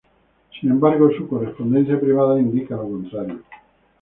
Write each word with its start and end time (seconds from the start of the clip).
Sin 0.59 0.71
embargo, 0.71 1.11
su 1.15 1.27
correspondencia 1.27 1.99
privada 2.01 2.39
indica 2.39 2.75
lo 2.75 2.89
contrario. 2.89 3.43